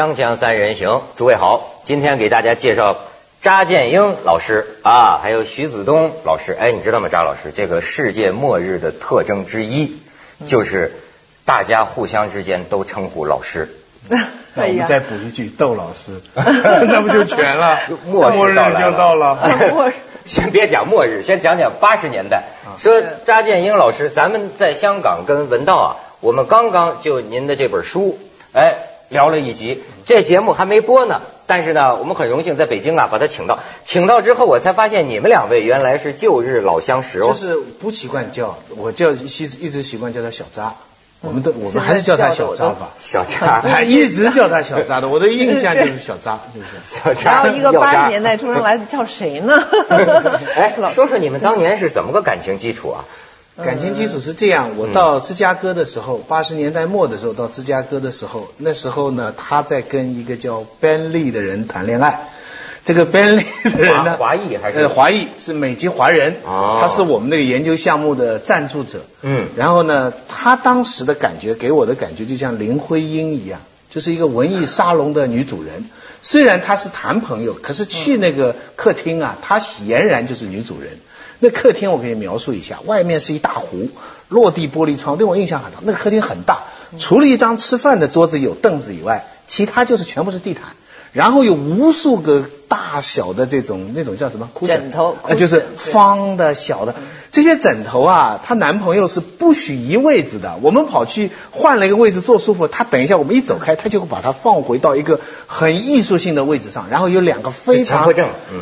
[0.00, 2.96] 锵锵三人行，诸位好，今天给大家介绍
[3.42, 6.56] 查建英老师啊，还有徐子东老师。
[6.58, 10.00] 哎，你知道吗，查老师，这个世界末日的特征之一
[10.46, 10.94] 就是
[11.44, 13.68] 大家互相之间都称呼老师。
[14.54, 17.78] 那我们再补一句，窦老师， 那不就全了？
[18.06, 19.50] 末日就到了。
[19.74, 19.92] 末日。
[20.24, 22.44] 先别讲末日，先讲讲八十年代。
[22.78, 28.18] 说查建英老师，咱们在香港跟文道啊，我们刚刚就您的这本书，
[28.54, 28.86] 哎。
[29.10, 31.20] 聊了一集，这节目还没播呢。
[31.46, 33.58] 但是呢，我们很荣幸在北京啊，把他请到。
[33.84, 37.18] 请到之后，我才发现你们两位原来是旧日老相识。
[37.18, 40.74] 就是不习惯叫，我叫习一直习惯叫他小扎。
[41.22, 42.90] 我们都我们还是叫他小扎吧。
[43.00, 45.08] 小扎，一直叫他小扎的。
[45.08, 47.42] 我的印象就是小扎， 就是小扎。
[47.42, 49.60] 然后一个八十年代出生来的叫谁呢？
[50.54, 53.04] 哎， 说说你们当年是怎么个感情基础啊？
[53.64, 62.28] 感情基础是这样，我到芝加哥的时候，八十年代末的时候到芝加哥的时候，那时候呢，他在跟一个叫 Ben Lee 的人谈恋爱。
[62.82, 66.36] 这个 Ben Lee 的人呢，华裔还是呃华裔，是美籍华人。
[66.44, 69.04] 哦，他是我们那个研究项目的赞助者。
[69.22, 75.84] 嗯，然后呢，他当时的感觉给我的感觉就像林徽因一样，就是一个文艺沙龙的女主人。
[76.22, 80.92] 虽然她是谈朋友，可是去那个客厅啊，她俨然就是女主人。
[81.40, 83.90] 那客厅我可以描述一下，外面是一大湖，
[84.28, 85.78] 落地玻璃窗，对我印象很大。
[85.82, 86.60] 那个客厅很大，
[86.98, 90.64] 除了一张吃饭的桌子有凳子以外，其他就是全部是地毯，
[91.12, 92.48] 然后有无数个。
[92.70, 95.16] 大小的这种那种叫什么枕头？
[95.26, 96.94] 呃，就是方的小的
[97.32, 100.56] 这些枕头啊，她男朋友是不许移位置的。
[100.62, 105.18] 我们跑去换了一个位置坐舒服，他等一下我们一走开，他就会把它放回到一个
[105.48, 106.86] 很艺术性的位置上。
[106.92, 108.08] 然后有两个非常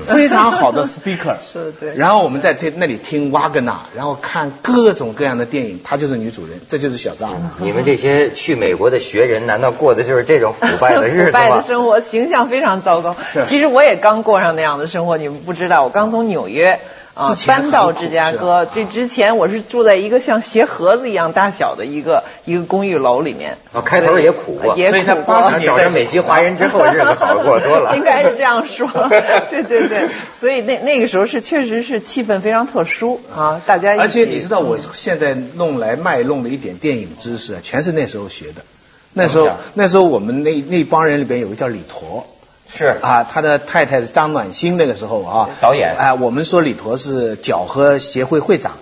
[0.07, 1.95] 非常好的 speaker， 是对。
[1.95, 7.53] 然后我们在听那里听瓦格纳，然后看各种各样的电影，她就是女主人，这就是小张。
[7.59, 11.39] 你们这些去美国的学人，难道过的就是这种腐败的日子吗？
[11.45, 13.15] 腐败的生活， 形象非常糟糕。
[13.45, 13.98] 其实我也。
[13.99, 15.83] 刚过上那样的生活，你们不知道。
[15.83, 16.81] 我刚从纽约
[17.15, 23.59] 啊搬到芝加哥，这之前我是住在一个像鞋盒子一样大小的一个一个公寓楼里面。
[23.73, 25.43] 啊，开头也苦过，也苦过。
[25.61, 27.97] 找着美籍华人之后，日子好过多了。
[27.97, 28.89] 应该是这样说，
[29.51, 30.09] 对对对。
[30.33, 33.97] 所以那那个时候是确实是气氛非常特殊啊，大家。
[33.99, 38.63] 而且你知道，我现在弄来卖弄的一点电影知识，全是那时候学的。
[39.15, 42.25] 那时候那时候我们那那帮人里边有个叫李陀。
[42.71, 45.95] 是啊，他的太太是张暖心，那个时候啊，导演。
[45.99, 48.73] 哎，我们说李陀是角和协会会长，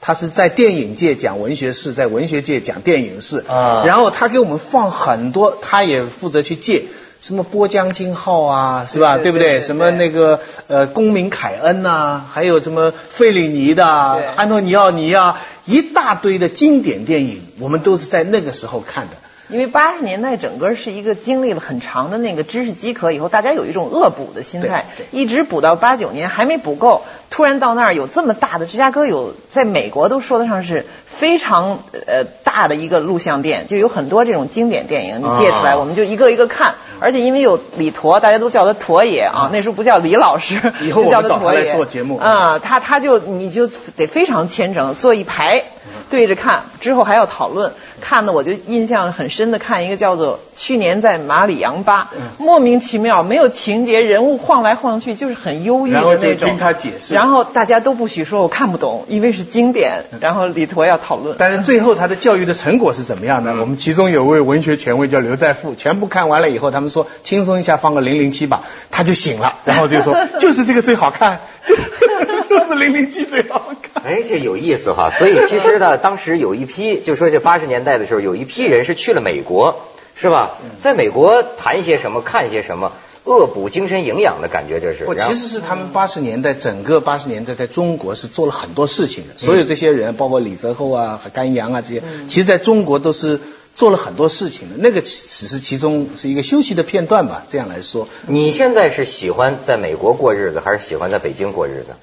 [0.00, 3.44] 他是在电影界讲文学史，在文学界讲电影史。
[3.48, 3.84] 啊。
[3.86, 6.86] 然后他给我们放很多，他也负责去借
[7.22, 9.16] 什么波江金号啊，是吧？
[9.18, 9.60] 对不对？
[9.60, 19.16] 什么那个呃，公民凯恩呐，还有什么费里尼的、安东尼奥尼啊，一大堆的经典电影，我们都是在那个时候看的。
[19.48, 40.60] 因为八十年代整个是一个经历了很长的那个知识饥渴以后，大家有一种恶补的心态，一直补到八九年还没补够，突然到那儿有这么大的芝加哥有在美国都说得上是非常呃大的一个录像店，就有很多这种经典电影，你借出来我们就一个一个看，而且因为有李陀，大家都叫他陀爷啊，那时候不叫李老师，
[40.92, 41.72] 就叫他陀爷。
[41.72, 45.62] 做节目啊，他他就你就得非常虔诚，坐一排
[46.10, 47.72] 对着看，之后还要讨论。
[48.00, 56.48] 看的我就印象很深的看一个叫做去年在马里扬巴，莫名其妙没有情节，人物晃来晃去就是很忧郁的那种。
[56.48, 57.14] 听他解释。
[57.14, 60.04] 然后大家都不许说我看不懂，因为是经典。
[60.20, 61.36] 然后里头要讨论。
[61.38, 63.56] 但是最后他的教育的成果是怎么样呢？
[63.60, 71.40] 我们其中有位文学权威叫刘在富，全部看完了以后，他们说轻松一下放个零零七吧，他就醒了，然后就说 就是这个最好看。
[71.66, 73.85] 就是零零七最好看。
[74.04, 75.10] 哎，这有意思哈。
[75.10, 79.80] 所以其实呢，当时有一批，就说这八十年代的时候，有一批人是去了美国，
[80.14, 80.58] 是吧？
[80.80, 82.92] 在美国谈些什么，看些什么，
[83.24, 85.04] 恶补精神营养的感觉，这是。
[85.06, 89.34] 我其实是他们八十年代，整个八十年代在中国是做了很多事情的。
[89.38, 93.40] 所有这些人，包括李泽厚啊、甘阳啊这些，其实在中国都是
[93.74, 94.76] 做了很多事情的。
[94.78, 97.44] 那个只是其中是一个休息的片段吧。
[97.50, 101.94] 这样来说，你现在是喜欢在美国过日子，还是喜欢在北京过日子？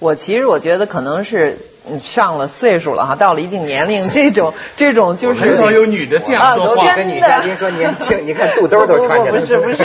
[0.00, 1.58] 我其实我觉得可能是
[1.98, 6.94] 上了岁数了哈，到了一定年龄， 这种这种就是很少有女的这样说话。
[6.96, 9.30] 跟女嘉宾说年轻， 你看肚兜都穿着。
[9.30, 9.84] 不是不是，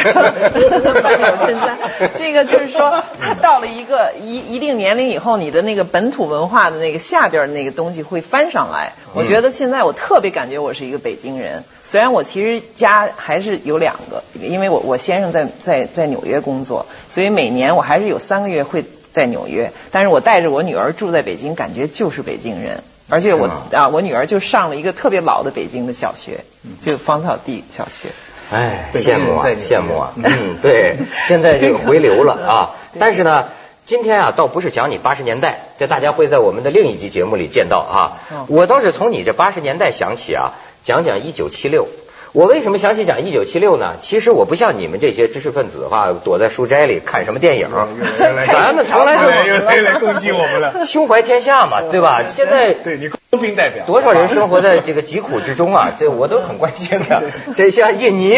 [1.02, 1.78] 半纽衬衫。
[2.18, 8.94] 这个就是说，他到了一个一一定年龄以后，你的那个本土文化的那个下边那个东西会翻上来。
[9.14, 18.86] 我觉得现在我特别感觉我是一个北京人，虽然我其实家还是有两个，因为我我先生在在在纽约工作，所以每年我还是有三个月会。
[19.16, 22.84] 在纽约，但是我带着我女儿住在北京，感觉就是北京人。
[23.08, 26.44] 而且我啊，我女儿就上了一个特别老的北京的小学，
[26.82, 28.10] 就芳草地小学。
[28.52, 30.12] 哎，羡慕啊，羡慕啊。
[30.18, 32.76] 嗯，对， 现在这个回流了啊。
[33.00, 33.46] 但是呢，
[33.86, 38.20] 今天啊，倒不是讲你八十年代，这大家会在我们的另一集节目里见到啊。
[38.48, 40.52] 我倒是从你这八十年代想起啊，
[40.84, 41.88] 讲讲一九七六。
[42.36, 43.94] 我为什么想起讲一九七六呢？
[44.02, 47.70] 其实我不像你们这些知识分子的话，躲在书斋里看什么电影。
[48.52, 50.84] 咱们从来就又来攻击我们了。
[50.86, 52.26] 胸怀天下嘛，对吧？
[52.30, 55.92] 现在对你公兵代表，多少人生活在这个疾苦之中啊？
[55.98, 57.24] 这我都很关心的。
[57.56, 58.38] 这像印尼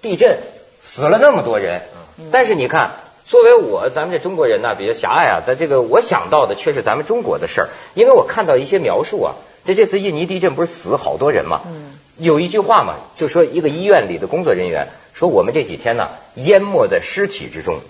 [0.00, 0.38] 地震
[0.80, 1.80] 死了那么多人，
[2.30, 2.92] 但是你看，
[3.26, 9.34] 作为我咱们这中国人呢，比较狭隘啊，在这个我想到的却是咱们中国的事儿，因为我看到一些描述啊，
[9.66, 11.62] 这这次印尼地震不是死好多人嘛？
[12.18, 17.80] 有一句话嘛，就说一个医院里的工作人员说，我们这几天呢淹没在尸体之中，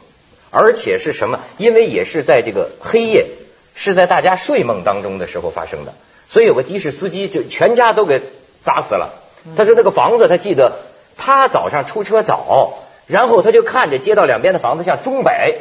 [0.50, 1.40] 而且是什么？
[1.58, 3.26] 因为也是在这个黑夜，
[3.74, 5.92] 是在大家睡梦当中的时候发生的。
[6.30, 8.22] 所以有个的士司机就全家都给
[8.64, 9.12] 砸死了。
[9.56, 10.78] 他说那个房子他记得，
[11.16, 15.54] 他早上出车早，然后他就看着街道两边的房子像钟摆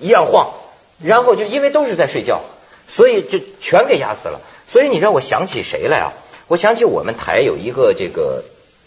[0.00, 0.54] 一样晃，
[1.02, 2.40] 然后就因为都是在睡觉，
[2.88, 4.40] 所以就全给压死了。
[4.68, 6.12] 所以你让我想起谁来啊？
[6.48, 8.44] 我想起我们台有一个这个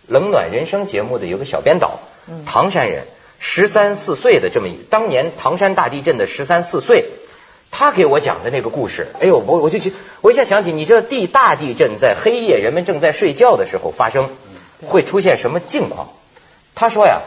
[0.07, 1.99] 冷暖人生节目的有个小编导，
[2.45, 3.03] 唐山人，
[3.39, 7.05] 十三四岁的这么一，当年唐山大地震的十三四岁，
[7.69, 14.29] 他给我讲的那个故事，哎呦，我我就去，我一下想起，你知道地大地震在黑夜人们正在睡觉的时候发生，
[14.87, 16.07] 会出现什么境况？
[16.75, 17.21] 他说呀，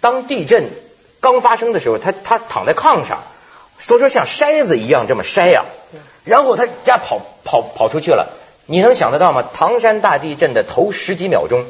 [0.00, 0.70] 当地震
[1.20, 3.24] 刚发生的时候，他他躺在炕上，
[3.88, 5.64] 都说像筛子一样这么筛呀，
[6.24, 8.38] 然后他家跑跑跑出去了。
[8.66, 9.44] 你能想得到吗？
[9.52, 11.64] 唐山大地震的头十几秒钟，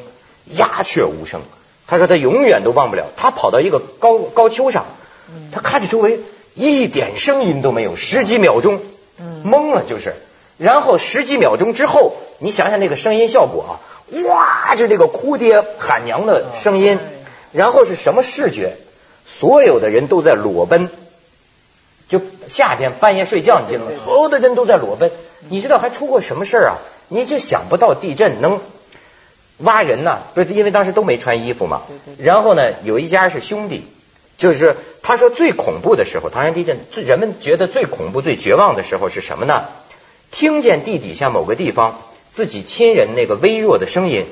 [0.45, 1.41] 鸦雀无声。
[1.87, 3.07] 他说他永远都忘不了。
[3.17, 4.85] 他跑到一个高高丘上，
[5.51, 6.19] 他看着周围
[6.53, 8.79] 一点声音都没有，十几秒钟，
[9.43, 10.15] 懵了就是。
[10.57, 13.73] 然后十几秒钟之后，你想想那个声音效果啊，
[14.29, 16.99] 哇，就那个哭爹喊娘的声音。
[17.51, 18.77] 然后是什么视觉？
[19.27, 20.89] 所有的人都在裸奔，
[22.07, 23.91] 就夏天半夜睡觉，你记得吗？
[24.05, 25.11] 所有的人都在裸奔。
[25.49, 26.77] 你知道还出过什么事儿啊？
[27.09, 28.59] 你就想不到地震能
[29.57, 31.83] 挖人呐，不是因为当时都没穿衣服嘛。
[32.17, 33.85] 然后呢，有一家是兄弟，
[34.37, 39.65] 就是他说最恐怖的时候，唐山地震最人们觉得最恐怖、最绝望的时候是什么呢？
[40.31, 42.01] 听见地底下某个地方
[42.33, 44.25] 自己亲人那个微弱的声音，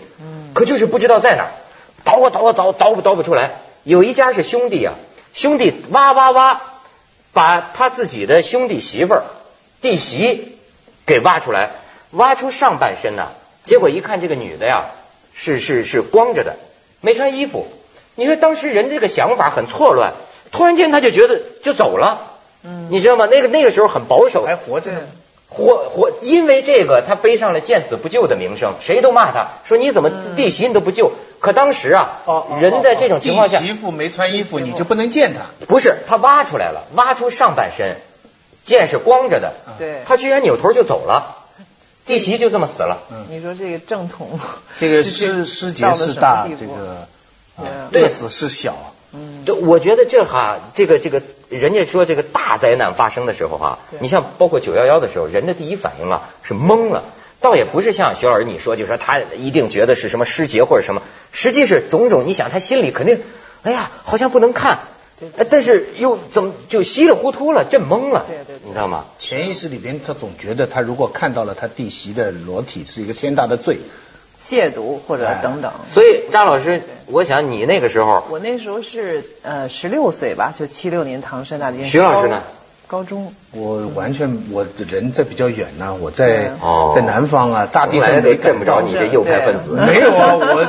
[0.54, 1.52] 可就是不知道在哪儿，
[2.04, 3.52] 叨啊叨啊叨叨不叨不出来。
[3.84, 4.96] 有一家是兄弟啊，
[5.34, 6.62] 兄弟挖挖挖，
[7.34, 9.24] 把他自己的兄弟媳妇儿
[9.82, 10.58] 弟媳。
[11.06, 11.70] 给挖出来，
[12.12, 13.30] 挖出上半身呢，
[13.66, 14.86] 结果一看这个女的呀，
[15.34, 16.56] 是是是光着的，
[17.02, 17.68] 没穿衣服。
[18.16, 20.14] 你说当时人这个想法很错乱，
[20.52, 22.20] 突然间他就觉得就走了，
[22.64, 23.28] 嗯，你知道吗？
[23.32, 25.00] 那个那个时候很保守，还活着呢，
[25.50, 31.12] 活活，因为这个他背上了见死不救的名声，谁都骂他说你怎么弟媳你都不救？
[31.40, 32.22] 可当时啊，
[32.62, 37.96] 人在这种情况下，媳妇没穿衣服你就不能见他，不是他挖出来了，挖出上半身。
[38.66, 41.38] 剑是光着的，对，他居然扭头就走了，
[42.06, 43.00] 弟媳就这么死了。
[43.30, 44.40] 你说这个正统，
[44.78, 47.08] 这个失失节是大，这个
[47.92, 48.10] 对。
[48.10, 48.76] 死是小。
[49.14, 57.04] 嗯，就我觉得这哈，这个这个，人家说这个大灾难发生的时候哈，你像包括九幺幺的时候，人的第一反应啊是懵了，
[57.42, 61.02] 倒也不是像徐老师你说，就说他一定觉得是什么失节或者什么，
[61.34, 63.22] 实际是种种，你想他心里肯定，
[63.64, 64.80] 哎呀，好像不能看。
[65.50, 69.06] 但是又怎么就稀里糊涂了，震懵了，对对，你知道吗？
[69.20, 73.78] 潜意识里边，他总觉得他如果看到了他弟媳的裸体，是一个天大的罪，
[74.42, 75.72] 亵渎或者等等。
[75.94, 81.86] 所以张老师，我想你那个时候，我那时候是呃十六岁吧，就七六年唐山大地震。
[81.86, 82.42] 徐老师呢？
[82.92, 86.52] 高中，我完全我人在比较远呢，我在
[86.94, 89.80] 在南方啊，大地震没震不着你这右派分子。
[89.88, 90.66] 没有啊， 我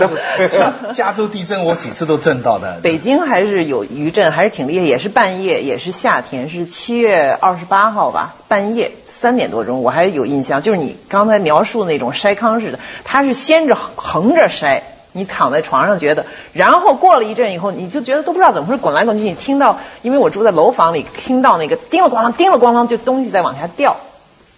[0.49, 2.79] 加加州地震我几次都震到的。
[2.81, 14.83] 北京还是有余震，还是挺厉害，也是半夜，也是夏天，是七月二十八号吧，半夜三点多钟，我还有印象，就是你刚才描述那种筛糠似的，它是先着横着筛。
[15.13, 19.25] 你躺在床上觉得，然后过了一阵以后，你就觉得都不知道怎么回事，滚来滚去。
[19.25, 23.97] 你听到，因为我住在楼房里，听到那个叮了咣啷，叮了咣啷，就东西在往下掉，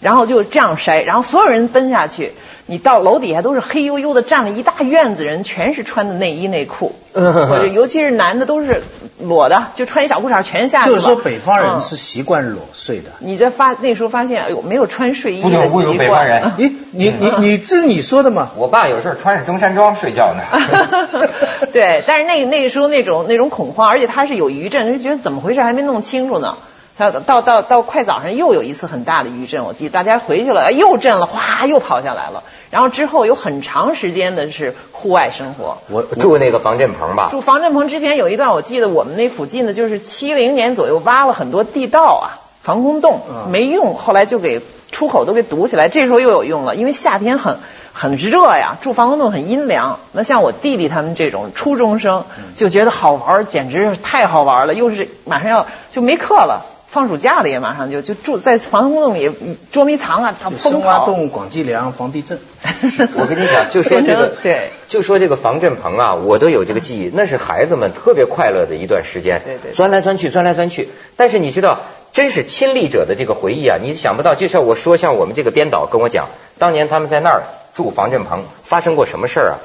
[0.04, 2.32] 然后就这样筛，然后所有人奔下去。
[2.66, 8.82] 你到楼底下都是黑黝黝的，站了一大院子人，全是穿的内衣内裤， 或者尤其是男的都是
[9.20, 10.96] 裸的，就穿一小裤衩全下去了。
[10.96, 13.10] 就是说北方人是习惯裸睡的。
[13.18, 15.98] 你这发那时候发现，哎呦，没有穿睡衣的习惯。
[15.98, 18.50] 北方人， 你你你 你这是你说的吗？
[18.56, 21.28] 我爸有时候穿着中山装睡觉呢。
[21.72, 26.56] 对，但是那那时候那种那种恐慌，而且他是有余震，就觉得怎么回事还没弄清楚呢。
[26.96, 32.42] 他到到到快早上又有一次很大的余震，我记得大家回去了，又震了，哗又跑下来了。
[32.70, 35.78] 然后之后有很长时间的是户外生活。
[35.88, 37.28] 我住那个防震棚吧。
[37.30, 42.26] 住防震棚之前有一段，我记得我们那附近的就是七零年左右挖了很多地道啊，
[42.62, 43.20] 防空洞
[43.50, 44.60] 没用，后来就给
[44.90, 45.88] 出口都给堵起来。
[45.88, 47.58] 这时候又有用了，因为夏天很。
[47.96, 50.00] 很热呀，住防空洞很阴凉。
[50.10, 52.24] 那像我弟弟他们这种初中生，
[52.56, 54.74] 就觉得好玩，简直是太好玩了。
[54.74, 59.28] 又是马上要就没课了，放暑假了也马上就就住在防空洞里
[59.72, 62.38] 捉迷藏啊，生挖洞、广积粮、防地震。
[63.18, 69.42] 我跟你讲，就说这个，对，就说这个防震棚啊，我都有这个记忆，那是孩子们特别快乐的一段时间。
[69.44, 70.88] 对对，钻来钻去，钻来钻去。
[71.16, 71.80] 但是你知道，
[72.12, 76.28] 真是亲历者的这个回忆啊，你想不到，就像我说，像我们这个编导跟我讲，
[76.60, 77.42] 当年他们在那儿。
[77.74, 79.58] 住防震棚发生过什么事儿啊？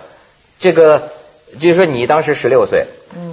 [0.59, 1.09] 这个
[1.59, 2.85] 就是说你当时十六岁，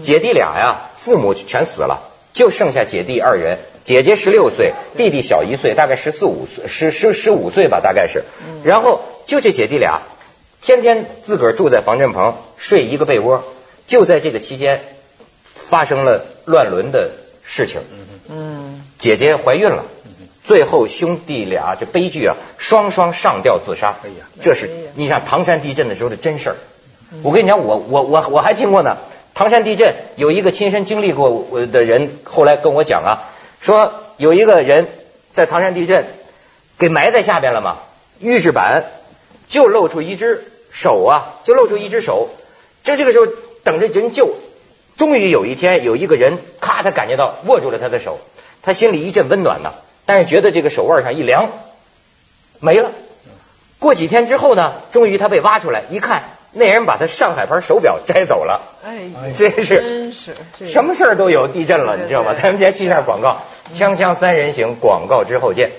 [0.03, 3.57] 姐弟俩呀，父母全死了，就剩下姐弟二人。
[3.87, 8.25] 姐姐十六岁，弟弟小一岁，大概十四五岁，十十十五岁吧，大概是。
[8.65, 10.03] 然后就这姐弟俩，
[10.61, 13.45] 天天自个儿住在防震棚，睡一个被窝。
[13.87, 14.81] 就在这个期间，
[15.55, 17.13] 发生了乱伦的
[17.45, 17.81] 事情。
[18.29, 19.85] 嗯，姐姐怀孕了。
[20.43, 23.95] 最后兄弟俩这悲剧啊，双双上吊自杀。
[24.05, 26.57] 哎呀，这是你像唐山地震的时候的真事儿。
[27.23, 28.97] 我跟你讲，我我我我还听过呢。
[29.35, 34.89] 唐山地震有一个亲身经历过的人，后来跟我讲啊，说有一个人
[35.33, 36.07] 在唐山地震
[36.79, 37.79] 给埋在下边了嘛，
[38.21, 38.85] 预制板
[39.49, 42.31] 就露出一只手啊，就露出一只手。
[42.85, 43.27] 就这个时候
[43.65, 44.37] 等着人救，
[44.97, 48.21] 终于有一天有一个人咔，他感觉到握住了他的手，
[48.63, 49.73] 他心里一阵温暖呐。
[50.05, 51.51] 但是觉得这个手腕上一凉，
[52.61, 52.93] 没了。
[53.81, 58.63] 过几天之后呢，终于他被挖出来，一看那人把他上海牌手表摘走了。
[58.85, 60.35] 哎，真是，真是，
[60.67, 62.35] 什么事儿都有，地震了，你知道吗？
[62.35, 63.43] 咱们先去一下广告，
[63.75, 65.71] 锵锵三人行，广告之后见。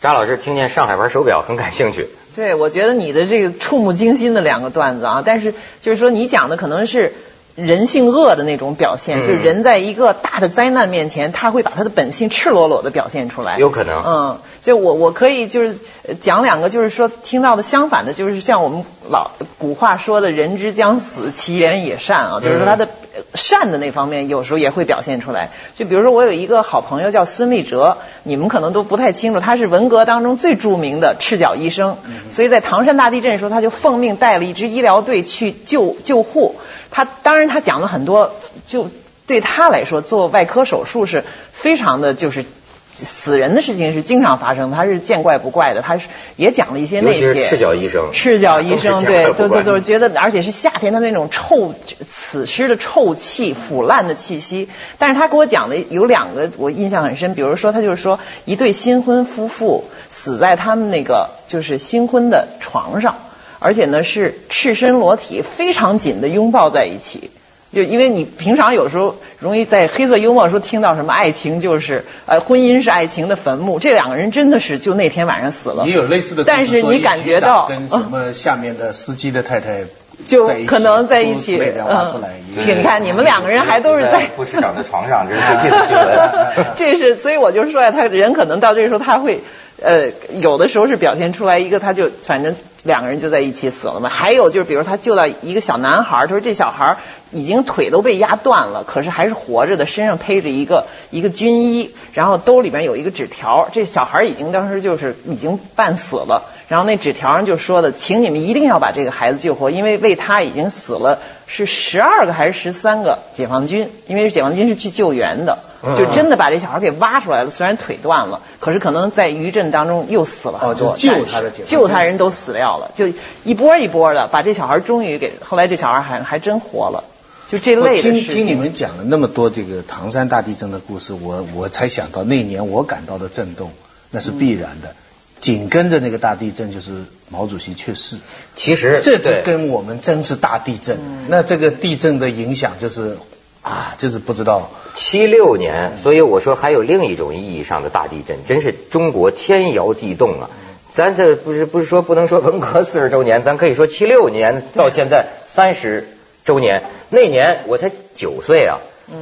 [0.00, 2.08] 张老师听见上海牌手表很感兴趣。
[2.34, 5.52] 对，我觉得你的这个触目惊心的两个段子啊，但是
[5.82, 7.12] 就是说你讲的可能是
[7.56, 13.58] 人性恶的那种表现，就是人在一个大的灾难面前，他会把他的本性赤裸裸的表现出来。
[13.58, 14.02] 有可能。
[14.04, 14.38] 嗯。
[14.62, 15.78] 就我我可以就是
[16.20, 22.86] 讲两个，就是说听到的相反的，就是像我们老古话说的“人之将死，其言也善”啊，就是说他的
[23.34, 25.50] 善的那方面有时候也会表现出来。
[25.74, 31.96] 就比如说我有一个好朋友叫孙立哲，你们可能都不太清楚，他是文革当中最著名的赤脚医生，
[32.30, 36.56] 所以在唐山大地震的时候，他就奉命带了一支医疗队去救救护。
[36.90, 38.34] 他当然他讲了很多，
[38.66, 38.88] 就
[39.26, 42.44] 对他来说做外科手术是非常的就是。
[42.92, 45.80] 死人的事情是经常发生，他是见怪不怪的。
[45.80, 51.74] 他是也讲了一些那些赤脚医生，赤脚医生对，都都都是觉得，而且是夏天，他那种臭
[52.08, 54.68] 死尸的臭气、腐烂的气息。
[54.98, 63.16] 但是他给我讲的有两个我印象很深，比如说他就是说一对新婚夫妇死在他们那个就是新婚的床上，
[63.60, 67.30] 而且呢是赤身裸体，非常紧的拥抱在一起。
[67.72, 75.86] 就因为你平常有时候容易在黑色幽默说听到什么爱情就是呃婚姻是爱情的坟墓，这两个人真的是就那天晚上死了。
[75.86, 79.84] 也有类似的，但是你感觉到跟什么下面的司机的太太
[80.26, 81.56] 就可能在一起，
[81.88, 86.66] 嗯，你看你们两个人还都是在副市长的床上，这是最近的新闻。
[86.74, 89.40] 这是所以我就说呀，他人可能到这个时候他会
[89.80, 90.08] 呃
[90.40, 94.08] 有的时候是表现出来一个他就反正两个人就在一起死了嘛。
[94.08, 96.96] 还有就是比如他救到一个小男孩，他说这小孩。
[97.32, 103.68] 已经腿都被压断了，可是还是活着的，身上披着一个一个军衣，然后兜里边有一个纸条。
[103.72, 115.58] 这小孩已经当时就是已经半死了，然后那纸条上就说的，请你们一定要把这个孩子救活，因为为他已经死了是十二个还是十三个解放军，因为解放军是去救援的，
[115.96, 123.06] 就真的把这小孩给挖出来了，虽然腿断了，可是可能在余震当中又死了很多，救他的救他人都死掉了，就
[123.44, 127.04] 一波一波的把这小孩终于给，后来这小孩还还真活了。
[127.50, 133.72] 就这类听听你们讲了那么多这个唐山大地震的故事，我我才想到那年我感到的震动，
[134.12, 134.94] 那是必然的。
[135.40, 136.92] 紧跟着那个大地震就是
[137.28, 138.18] 毛主席去世。
[138.54, 140.98] 其实这这跟我们真是大地震。
[141.26, 143.16] 那这个地震的影响就是
[143.62, 144.70] 啊，就是不知道。
[144.94, 150.50] 七六年，所以我说还有另一种意义上的大地震，真是中国天摇地动啊！
[150.92, 156.06] 咱这不是不是说不能说文革四十周年，咱可以说七六年到现在三十。
[156.44, 158.78] 周年那年我才九岁啊，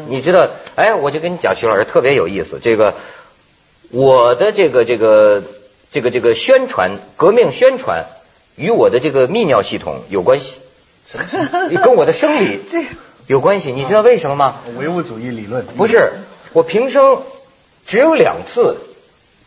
[0.08, 0.48] 你知道？
[0.76, 2.58] 哎，我就跟你讲，徐老师特别有意思。
[2.62, 2.94] 这个
[3.90, 5.42] 我的这个这个
[5.90, 8.04] 这个这个宣传革命宣传
[8.56, 10.54] 与我的这个泌尿系统有关系。
[11.82, 12.60] 跟我的生理
[13.26, 13.72] 有关系。
[13.72, 14.60] 你知道为什么吗？
[14.76, 16.12] 唯物主义理论不是，
[16.52, 17.22] 我平生
[17.87, 18.76] 只有两次，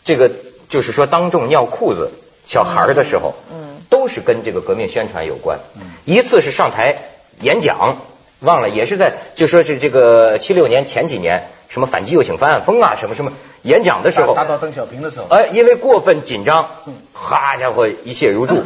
[0.04, 0.32] 这个
[0.70, 2.10] 就是说当众尿裤子，
[2.48, 5.60] 小孩的时候，嗯，都是跟这个革命宣传有关。
[6.06, 6.98] 一次是上台
[7.42, 7.98] 演讲，
[8.40, 11.44] 忘了也是在就说是这个七六年前几年。
[11.72, 13.32] 什么反击右倾翻案风啊，什么什么
[13.62, 16.68] 演讲的时候，打倒邓小平的时候，哎，因为过分紧张，
[17.14, 18.62] 哈家伙一泻如注。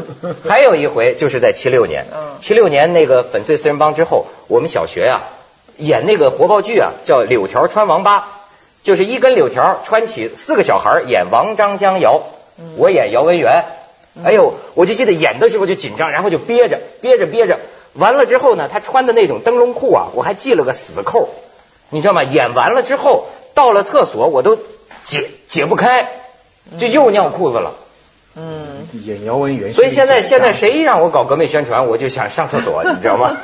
[0.49, 2.07] 还有一回就是在七六年，
[2.41, 5.21] 七六年那个粉碎四人帮之后，我们小学呀
[5.77, 8.27] 演那个活报剧啊，叫柳条穿王八，
[8.81, 12.23] 就是一根柳条穿起四个小孩演王张江姚，
[12.75, 13.65] 我演姚文元。
[14.23, 17.59] 哎呦，我就记得演的时候就紧张，然后就憋着憋着憋着，
[17.95, 21.29] 完了之后呢，他穿的那种灯笼裤啊，我还系了个死扣。
[21.89, 22.23] 你知道吗？
[22.23, 24.57] 演完了之后，到了厕所我都
[25.03, 26.09] 解解不开，
[26.79, 27.73] 就又尿裤子了。
[28.35, 29.73] 嗯，演姚文元。
[29.73, 33.37] 所以现在现在谁让我搞革命宣传，我就想上厕所，你知道吗？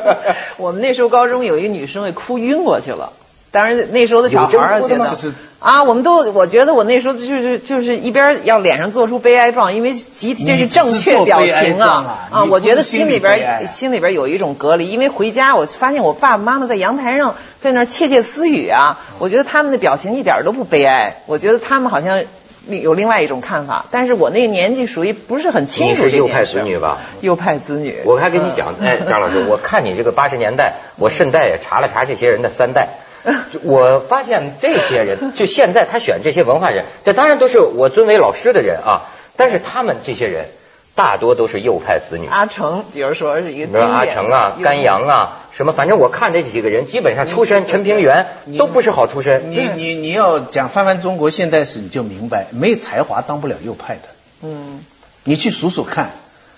[0.56, 3.12] 我们那时候高中有一个女生给哭晕过去了。
[3.50, 5.16] 当然那时候的小孩儿觉得
[5.58, 22.22] 啊，我们都我觉得我那时候就是就是一边要脸上做出悲哀状，因为集体这是正确表情啊啊，我觉得心里边心里边有一种隔离，因为回家我发现我爸爸妈妈在阳台上在那窃窃私语啊，我觉得他们的表情一点都不悲哀，我觉得他们好像
[22.68, 26.04] 有另外一种看法，但是我那个年纪属于不是很清楚。
[26.04, 26.98] 你是右派子女吧？
[27.20, 27.96] 右派子女。
[28.04, 32.88] 我还跟你讲，哎，张老师，我看你这个八十年代，我顺带也查了查这些人的三代。
[33.62, 39.02] 我发现这些人， 就现在他选这些文化人，这当然都是我尊为老师的人啊。
[39.36, 40.46] 但是他们这些人
[40.94, 42.26] 大多都是右派子女。
[42.26, 43.82] 阿成，比如说是一个。
[43.82, 48.26] 阿成啊，甘阳啊，什么，反正我看这几个人，基本上出身陈平原
[48.58, 49.50] 都不是好出身。
[49.50, 54.02] 你你你要讲翻翻中国现代史，你就明白，没有才华当不了右派的。
[54.42, 54.84] 嗯。
[55.24, 56.10] 你去数数看，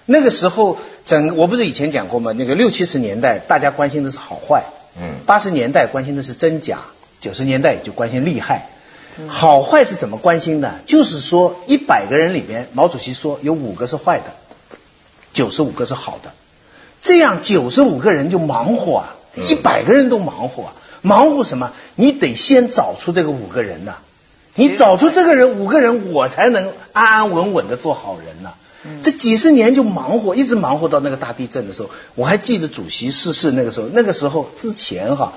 [0.06, 2.32] 那个时候整，我不是以前讲过吗？
[2.32, 4.64] 那个六七十年代，大家关心的是好坏。
[5.00, 6.80] 嗯，八十年代关心的是真假，
[7.20, 8.68] 九十年代就关心利害，
[9.26, 10.74] 好坏是怎么关心的？
[10.86, 14.34] 就是说一百个人里边，毛主席说有五个是坏的，
[15.32, 16.32] 九十五个是好的，
[17.00, 19.14] 这样九十五个人就忙活啊，
[19.48, 21.72] 一百个人都忙活，啊，忙活什么？
[21.94, 23.94] 你得先找出这个五个人呐，
[24.54, 28.52] 你找出这个人五个人，我才能安安稳稳的做好人呐。
[29.02, 35.32] 这几十年就忙活，一直忙活到那个大地震的时候，我还记得主席逝世那个时候，那个时候之前哈，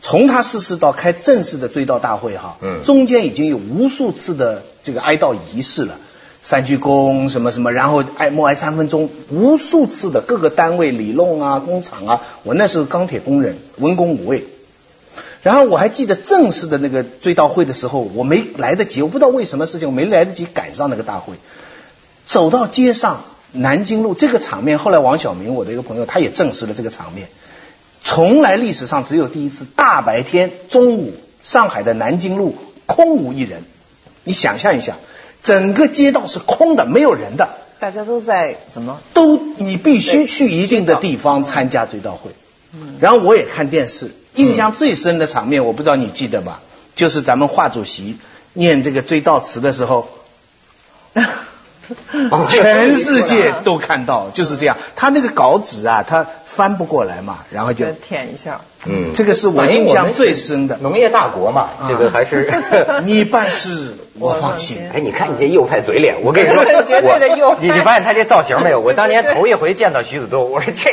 [0.00, 5.98] 从他逝世到开正式的追悼大会哈，嗯，中间已经有无数次的这个哀悼仪式了，
[6.42, 14.46] 三鞠躬什么什么，然后哀默哀三分钟，无数次的各个单位里弄啊工厂啊，我那时候钢铁工人，文工五位，
[15.42, 21.34] 然后我还记得正式的那个追悼会的时候，我没来得及，我不知道为什么事情，我没来得及赶上那个大会。
[22.30, 27.26] 走到街上，南京路这个场面，后来王晓明，我的一个朋友，他也证实了这个场面。
[28.02, 31.12] 从来历史上只有第一次，大白天中午，
[31.42, 33.64] 上海的南京路空无一人。
[34.22, 34.96] 你想象一下，
[35.42, 37.48] 整个街道是空的，没有人的。
[37.80, 39.00] 大家都在怎么？
[39.12, 42.30] 都你必须去一定的地方参加追悼会。
[42.72, 42.96] 嗯。
[43.00, 46.60] 然后我也看电视，印象最深的场面，我不知道你记得吧？
[46.94, 48.18] 就是咱们华主席
[48.52, 50.08] 念这个追悼词的时候。
[52.48, 54.76] 全世界都看到，就是这样。
[54.96, 56.26] 他那个稿纸啊，他
[56.60, 58.60] 翻不过来嘛，然后就舔一下。
[58.84, 60.76] 嗯，这个是我印象最深的。
[60.82, 62.52] 农业大国嘛，这个还是
[63.04, 64.76] 你办事我放心。
[64.94, 67.56] 哎，你看你这右派嘴脸，我跟你说，绝对的右派。
[67.62, 68.78] 你你发现他这造型没有？
[68.80, 70.90] 我当年头一回见到徐子东，我说这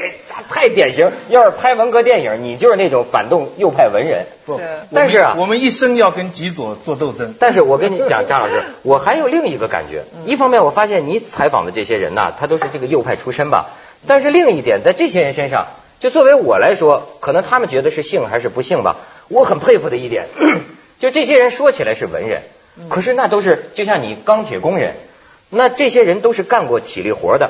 [0.47, 1.12] 太典型。
[1.27, 4.25] 要是拍文革电影，你就是那种反动右派文人。
[4.45, 4.62] 不，
[4.93, 7.36] 但是啊，我们一生要跟极左做斗争。
[7.38, 10.03] 但是我跟你讲，张老师，我还有另一个感觉。
[10.25, 13.65] 一方面，我发现你采访的这些人呐，他都是这个右派出身吧。
[14.05, 15.67] 但是另一点，在这些人身上。
[15.99, 18.97] 就作为我来说，可能他们觉得是幸还是不幸吧。
[19.29, 20.27] 我很佩服的一点，
[21.01, 22.43] 就这些人说起来是文人，
[22.88, 24.93] 可是那都是就像你钢铁工人，
[25.49, 27.49] 那这些人都是干过体力活的，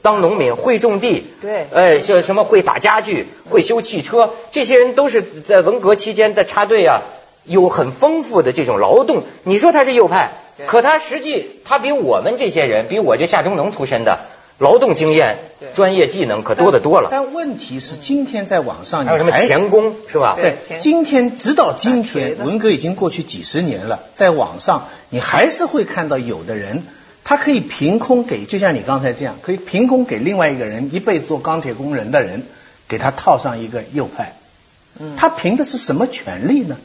[0.00, 7.02] 当农民会种地，对，哎，像什么会打家具、会修汽车，这些人都是在文革期间在插队啊，
[7.46, 9.24] 有很丰富的这种劳动。
[9.42, 10.30] 你说他是右派，
[10.68, 14.20] 可他实际他比我们这些人，比我这下中农出身的。
[14.58, 15.38] 劳动经验、
[15.76, 17.08] 专业技能可多得多了。
[17.12, 20.36] 但问题是，今天在网上还有什么钳工是吧？
[20.36, 26.82] 对，今天直到今天，文革已经过去几十年了，在网上你还是会看到有的人，
[27.22, 32.42] 他可以凭空给，就像你刚才这样，可以凭空给另外一个人一辈子做钢铁工人的人，
[32.88, 34.36] 给他套上一个右派。
[34.98, 35.14] 嗯。
[35.16, 36.76] 他凭的是什么权利呢？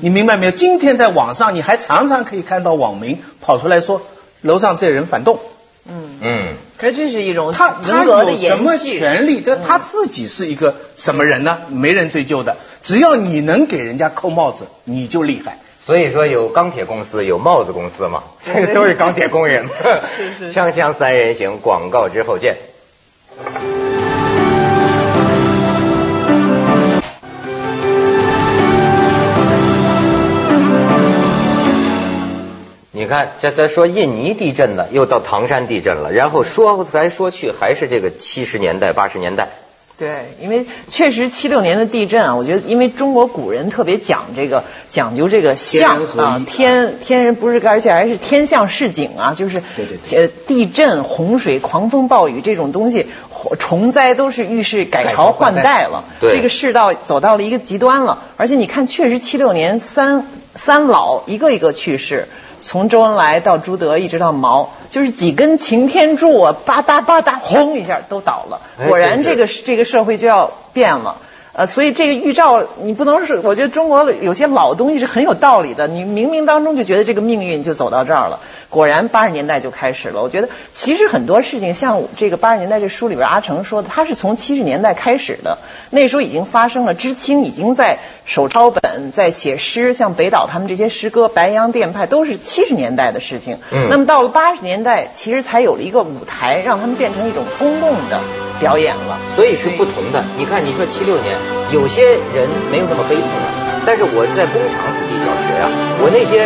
[0.00, 0.52] 你明白没有？
[0.52, 4.02] 今天在网上，你还常常可以看到网民跑出来说，
[4.42, 5.38] 楼上这人反动。
[5.88, 6.48] 嗯嗯。
[6.78, 9.40] 这这是一种他他有什么权利？
[9.40, 11.58] 这他自己是一个什么人呢？
[11.68, 15.58] 没人追究的，只要你能给人家扣帽子，你就厉害。
[15.86, 19.68] 所以说有钢铁公司，有帽子公司嘛，这个 都是钢铁工人。
[20.16, 20.52] 是是。
[20.52, 22.56] 锵锵三人行，广告之后见。
[33.04, 39.48] 你看，这咱说印尼地震呢，又到唐山地震了，然后说来说去还是这个七十年代、八十年代。
[39.98, 53.06] 对，因为确实七六年的地震啊，我觉得因为中国古人特别讲这个讲究这个象啊，天天人不是，而且还是天象示景啊，就是对对呃地震、洪水、狂风暴雨这种东西，
[53.58, 58.22] 虫灾都是预示改朝换代了，这个世道走到了一个极端了。
[58.38, 62.28] 而且你看，确实七六年三三老一个一个去世。
[62.64, 68.62] 从周恩来到朱德，一直到毛，就是几根擎天柱啊，吧嗒吧嗒，轰一下都倒了。
[68.88, 71.16] 果然，这个这个社会就要变了。
[71.52, 75.86] 呃，所以这个预兆，你不能是，我觉得中国有些老东西是很有道理的。
[75.86, 78.40] 你冥冥当中就觉得这个命运就走到这儿了。
[78.74, 80.20] 果然，八十年代就开始了。
[80.20, 85.58] 我觉得其实很多事情，像这个八十年代这书里边阿成说的，他是从七十年代开始的。
[85.90, 93.58] 那时候已经发生了，知青已经在手抄本，在写诗，像北岛他们这些诗歌，白洋淀派都是七十年代的事情。
[93.70, 93.86] 嗯。
[93.88, 98.18] 那么到了八十年代，其实才有了一个舞台，让他们变成一种公共的
[98.58, 99.20] 表演了。
[99.36, 100.24] 所以是不同的。
[100.36, 101.36] 你看，你说七六年，
[101.72, 102.02] 有些
[102.34, 105.70] 人没有那么悲痛了，但是我在工厂子弟小学啊，
[106.02, 106.42] 我那些